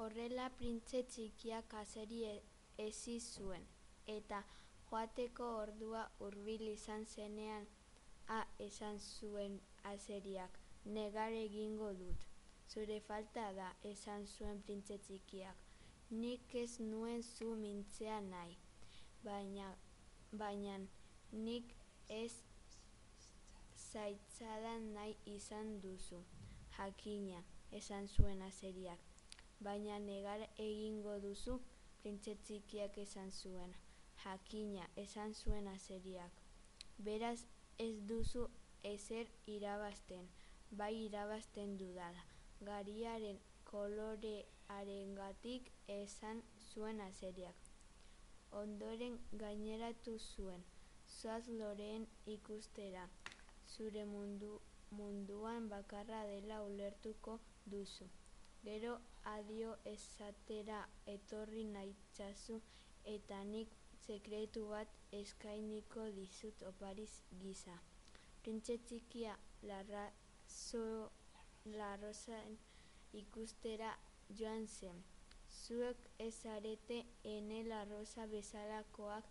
Horrela 0.00 0.46
printze 0.56 1.00
txikiak 1.12 1.74
azeri 1.78 2.20
ezi 2.84 3.16
zuen, 3.20 3.64
eta 4.08 4.38
joateko 4.90 5.48
ordua 5.56 6.04
hurbil 6.24 6.62
izan 6.70 7.04
zenean, 7.14 7.66
ha 8.30 8.38
esan 8.66 9.00
zuen 9.00 9.58
azeriak, 9.90 10.56
negar 10.94 11.36
egingo 11.42 11.90
dut. 11.98 12.24
Zure 12.70 12.96
falta 13.10 13.44
da, 13.58 13.68
esan 13.90 14.24
zuen 14.24 14.62
printze 14.64 14.96
txikiak, 15.04 15.68
nik 16.22 16.56
ez 16.62 16.80
nuen 16.80 17.20
zu 17.34 17.50
mintzea 17.66 18.22
nahi, 18.30 18.56
baina, 19.28 19.68
baina 20.32 20.80
nik 21.44 21.76
ez 22.22 22.32
zaitzadan 23.90 24.92
nahi 24.96 25.16
izan 25.36 25.76
duzu. 25.84 26.24
Jakina, 26.78 27.44
esan 27.82 28.08
zuen 28.08 28.40
azeriak, 28.48 29.09
baina 29.60 29.98
negar 29.98 30.40
egingo 30.56 31.18
duzu, 31.24 31.60
printze 32.02 32.34
txikiak 32.44 32.98
esan 33.04 33.30
zuen. 33.30 33.72
Jakina, 34.24 34.84
esan 34.96 35.34
zuen 35.34 35.66
azeriak, 35.68 36.32
beraz 37.06 37.40
ez 37.78 37.94
duzu 38.08 38.48
ezer 38.84 39.26
irabazten, 39.46 40.28
bai 40.70 40.94
irabazten 41.06 41.78
dudala. 41.80 42.22
Gariaren 42.68 43.38
kolorearengatik 43.70 45.70
esan 45.88 46.42
zuen 46.72 47.00
azeriak. 47.00 47.56
Ondoren 48.62 49.18
gaineratu 49.42 50.18
zuen, 50.18 50.62
zoaz 51.18 51.48
loreen 51.48 52.06
ikustera, 52.26 53.04
zure 53.74 54.04
munduan 55.00 55.68
bakarra 55.70 56.20
dela 56.32 56.62
ulertuko 56.68 57.38
duzu. 57.66 58.06
Gero 58.64 59.00
adio 59.24 59.70
esatera 59.84 60.80
etorri 61.06 61.64
naitzazu 61.64 62.56
eta 63.12 63.38
nik 63.52 63.70
sekretu 64.06 64.62
bat 64.72 64.90
eskainiko 65.20 66.02
dizut 66.16 66.62
opari 66.70 67.06
gisa. 67.42 67.76
Printze 68.42 68.76
txikia 68.88 69.32
Larrosen 71.78 72.58
ikustera 73.22 73.94
joan 74.40 74.66
zen. 74.66 74.98
Zuek 75.50 75.98
ez 76.18 76.34
zarete 76.42 76.98
ene 77.24 77.62
Larrosa 77.64 78.26
bezalakoak, 78.34 79.26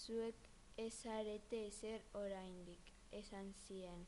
zuek 0.00 0.48
ez 0.76 0.92
zarete 1.02 1.66
ezer 1.66 2.00
oraindik, 2.22 2.94
esan 3.12 3.52
zien. 3.66 4.06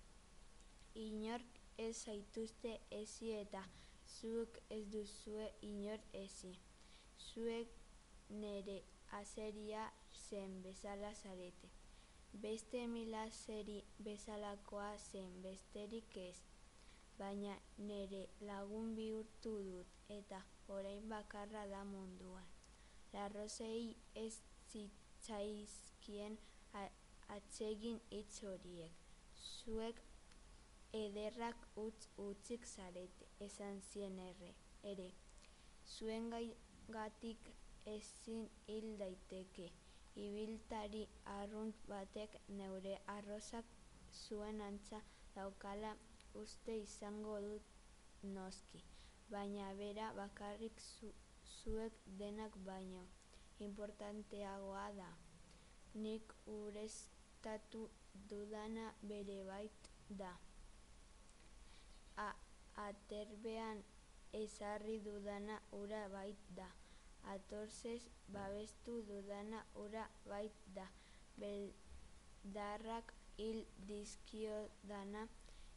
Inork 0.94 1.60
ez 1.78 1.96
zaituzte 2.04 2.78
ezi 3.02 3.34
eta 3.42 3.62
zuek 4.16 4.62
ez 4.76 4.84
duzue 4.92 5.46
inor 5.72 6.00
ezi. 6.24 6.52
Zuek 7.28 7.68
nere 8.42 8.78
azeria 9.20 9.84
zen 10.28 10.62
bezala 10.62 11.14
zarete. 11.14 11.68
Beste 12.32 12.86
mil 12.86 13.14
azeri 13.14 13.78
bezalakoa 14.06 14.92
zen 15.10 15.30
besterik 15.42 16.16
ez, 16.16 16.38
baina 17.18 17.54
nere 17.88 18.22
lagun 18.48 18.94
bihurtu 18.98 19.54
dut 19.66 19.96
eta 20.18 20.38
orain 20.76 21.08
bakarra 21.10 21.66
da 21.72 21.82
munduan. 21.84 22.46
Larrosei 23.12 23.96
ez 24.14 24.34
zitzaizkien 24.70 26.38
atsegin 27.36 27.98
hitz 28.10 28.42
horiek. 28.46 28.94
Zuek 29.34 30.02
ederrak 30.92 31.66
utz 31.76 32.08
hutsik 32.16 32.66
zarete, 32.66 33.26
esan 33.40 33.80
zien 33.80 34.18
ere. 34.82 35.10
Zuengatik 35.86 37.50
ezin 37.86 38.48
hil 38.66 38.98
daiteke, 38.98 39.68
ibiltari 40.26 41.02
arrunt 41.38 41.76
batek 41.88 42.36
neure 42.48 42.94
arrosak 43.16 43.64
zuen 44.22 44.60
antza 44.60 45.00
daukala 45.34 45.92
uste 46.42 46.76
izango 46.82 47.38
dut 47.46 47.62
noski, 48.22 48.82
baina 49.30 49.72
bera 49.80 50.12
bakarrik 50.20 50.82
zuek 51.54 51.92
denak 52.20 52.56
baino 52.66 53.06
inportanteagoa 53.66 54.86
da. 54.98 55.10
Nik 55.94 56.34
ureztatu 56.46 57.88
dudana 58.30 58.92
bere 59.02 59.44
bait 59.44 59.90
da. 60.22 60.32
Aterbean 62.76 63.82
ezarri 64.32 65.00
dudana 65.04 65.60
hura 65.72 66.08
bait 66.12 66.38
da. 66.56 66.68
Atorzez 67.24 68.02
babestu 68.28 69.02
dudana 69.08 69.64
hura 69.74 70.08
bait 70.26 70.52
da. 70.74 70.86
Beldarrak 71.40 73.14
hil 73.38 73.64
dizkiodana 73.88 75.28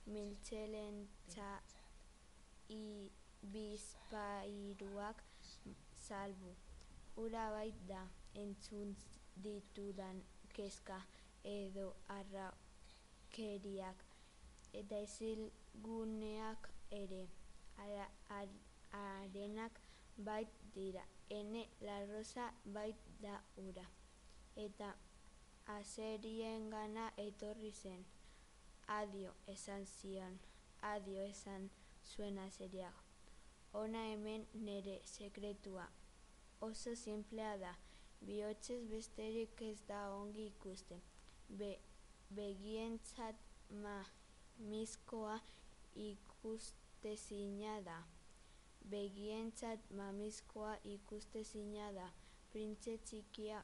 mintzelentza 0.05 1.61
bizpahiruak 3.53 5.23
salbu, 6.07 6.55
hura 7.15 7.51
bait 7.51 7.75
da. 7.87 8.07
Entzun 8.35 8.95
ditudan 9.43 10.21
kezka 10.53 10.97
edo 11.43 11.93
harrokeriak 12.07 13.97
eta 14.73 14.97
isilguneak 15.07 16.69
ere, 17.01 17.23
harenak 18.91 19.79
bait 20.17 20.49
dira. 20.75 21.03
Ene 21.29 21.67
Larrosa 21.81 22.53
bait 22.65 22.95
da 23.21 23.41
hura. 23.57 23.85
Eta 24.55 24.89
azeriengana 25.65 27.05
etorri 27.17 27.71
zen. 27.71 28.05
Adio, 28.87 29.31
esan 29.47 29.85
zion. 29.85 30.39
Adio, 30.81 31.21
esan 31.23 31.69
zuen 32.05 32.37
azeriak. 32.37 32.93
Hona 33.73 34.03
hemen 34.11 34.45
nere 34.53 34.99
sekretua. 35.05 35.87
Oso 36.61 36.95
sinplea 36.95 37.57
da. 37.57 37.73
Bihotzez 38.21 38.83
besterik 38.91 39.61
ez 39.61 39.79
da 39.87 40.11
ongi 40.15 40.45
ikusten. 40.51 41.01
Begientzat 42.29 43.35
mamizkoa 43.83 45.39
ikustezina 47.03 47.81
da. 47.81 48.03
Begientzat 48.89 49.79
mamizkoa 49.91 50.77
ikustezina 50.83 51.91
da. 51.91 52.07
Printze 52.51 52.97
txikia 53.03 53.63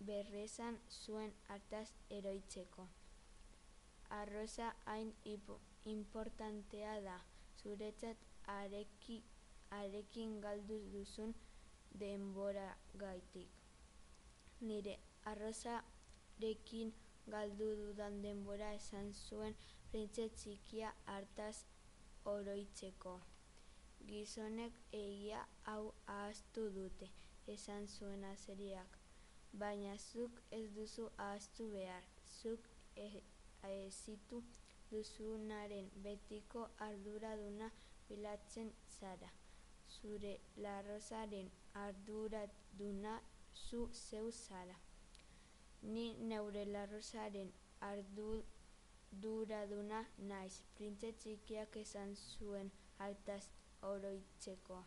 berresan 0.00 0.78
zuen 0.90 1.32
hartaz 1.48 1.92
oroitzeko. 2.10 2.88
Arrosa 4.10 4.72
hain 4.86 5.12
inportantea 5.84 7.00
da 7.00 7.20
zuretzat 7.62 8.16
harekin 9.70 10.40
galdu 10.40 10.80
duzun 10.92 11.34
denboragatik. 12.00 13.48
Nire 14.60 14.98
arrosarekin 15.24 16.92
galdu 17.26 17.76
dudan 17.76 18.22
denbora, 18.22 18.72
esan 18.74 19.12
zuen 19.12 19.54
printze 19.90 20.24
txikia 20.40 20.88
hartaz 21.06 21.56
oroitzeko. 22.32 23.14
Gizonek 24.08 24.74
egia 24.98 25.40
hau 25.70 25.84
ahaztu 26.14 26.64
dute, 26.74 27.08
esan 27.54 27.88
zuen 27.88 28.24
azeriak, 28.30 28.98
baina 29.62 29.94
zuk 29.98 30.42
ez 30.58 30.66
duzu 30.76 31.06
ahaztu 31.26 31.70
behar. 31.72 32.04
Zuk 32.38 32.68
hezitu 32.98 34.42
duzunaren 34.90 35.88
betiko 36.04 36.68
arduraduna 36.88 37.70
bilatzen 38.08 38.70
zara. 38.98 39.30
Zure 39.88 40.34
Larrosaren 40.64 41.50
arduraduna 41.86 43.16
zu 43.54 43.88
zeu 43.92 44.30
zara. 44.30 44.76
Ni 45.82 46.06
neure 46.30 46.64
Larrosaren 46.74 47.52
arduraduna 47.80 48.57
naiz, 50.18 50.60
printze 50.76 51.12
txikiak 51.22 51.76
esan 51.76 52.14
zuen 52.16 52.70
hartaz 52.98 53.42
oroitzeko. 53.90 54.82